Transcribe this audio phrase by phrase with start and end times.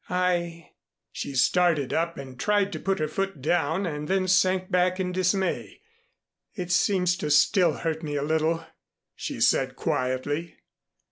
[0.09, 0.71] I"
[1.11, 5.11] She started up and tried to put her foot down and then sank back in
[5.11, 5.79] dismay.
[6.55, 8.65] "It seems to still hurt me a little,"
[9.15, 10.55] she said quietly.